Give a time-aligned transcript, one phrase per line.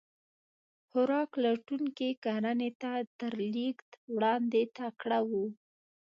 [0.87, 5.45] خوراک لټونکي کرنې ته تر لېږد وړاندې تکړه وو.